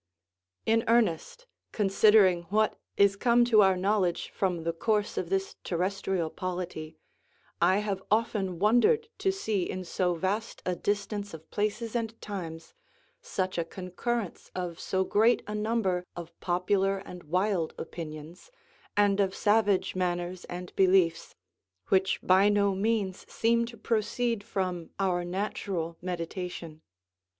In 0.65 0.83
earnest, 0.87 1.45
considering 1.71 2.45
what 2.49 2.75
is 2.97 3.15
come 3.15 3.45
to 3.45 3.61
our 3.61 3.77
knowledge 3.77 4.31
from 4.31 4.63
the 4.63 4.73
course 4.73 5.15
of 5.15 5.29
this 5.29 5.57
terrestrial 5.63 6.31
polity, 6.31 6.97
I 7.61 7.77
have 7.85 8.01
often 8.09 8.57
wondered 8.57 9.09
to 9.19 9.31
see 9.31 9.61
in 9.69 9.83
so 9.83 10.15
vast 10.15 10.63
a 10.65 10.75
distance 10.75 11.35
of 11.35 11.51
places 11.51 11.95
and 11.95 12.19
times 12.19 12.73
such 13.21 13.59
a 13.59 13.63
concurrence 13.63 14.49
of 14.55 14.79
so 14.79 15.03
great 15.03 15.43
a 15.45 15.53
number 15.53 16.03
of 16.15 16.33
popular 16.39 16.97
and 16.97 17.21
wild 17.25 17.75
opinions, 17.77 18.49
and 18.97 19.19
of 19.19 19.35
savage 19.35 19.93
manners 19.95 20.45
and 20.45 20.75
beliefs, 20.75 21.35
which 21.89 22.19
by 22.23 22.49
no 22.49 22.73
means 22.73 23.31
seem 23.31 23.67
to 23.67 23.77
proceed 23.77 24.43
from 24.43 24.89
our 24.97 25.23
natural 25.23 25.95
meditation. 26.01 26.81